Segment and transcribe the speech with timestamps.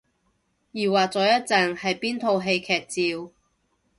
[0.71, 2.79] 疑惑咗一陣係邊套戲劇
[3.13, 3.31] 照